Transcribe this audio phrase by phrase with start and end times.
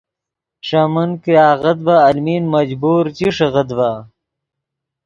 [0.67, 3.91] ݰے من کہ آغت ڤے المین مجبور چی ݰیغیت ڤے